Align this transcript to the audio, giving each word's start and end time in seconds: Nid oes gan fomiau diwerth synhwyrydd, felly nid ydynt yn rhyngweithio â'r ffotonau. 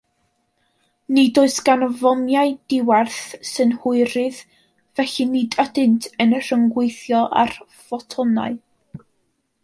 Nid 1.15 1.39
oes 1.41 1.57
gan 1.65 1.83
fomiau 1.97 2.53
diwerth 2.73 3.17
synhwyrydd, 3.49 4.39
felly 5.01 5.27
nid 5.33 5.57
ydynt 5.65 6.07
yn 6.25 6.33
rhyngweithio 6.39 7.21
â'r 7.43 7.53
ffotonau. 7.83 8.57